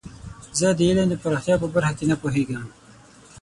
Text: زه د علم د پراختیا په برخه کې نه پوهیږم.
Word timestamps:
زه 0.59 0.67
د 0.77 0.79
علم 0.89 1.07
د 1.09 1.15
پراختیا 1.23 1.55
په 1.59 1.67
برخه 1.75 1.93
کې 1.97 2.05
نه 2.11 2.15
پوهیږم. 2.21 2.63